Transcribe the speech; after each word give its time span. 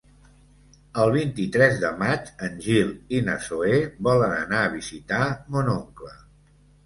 El 1.01 1.11
vint-i-tres 1.15 1.75
de 1.83 1.89
maig 1.99 2.31
en 2.47 2.55
Gil 2.67 2.89
i 3.17 3.21
na 3.27 3.35
Zoè 3.49 3.77
volen 4.07 4.33
anar 4.37 4.63
a 4.69 4.73
visitar 4.79 5.23
mon 5.57 5.71
oncle. 5.77 6.13